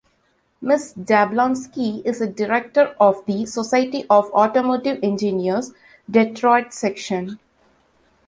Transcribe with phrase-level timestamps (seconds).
[0.63, 0.95] Ms.
[0.95, 5.73] Jablonski is a director of the Society of Automotive Engineers-
[6.09, 7.37] Detroit Section.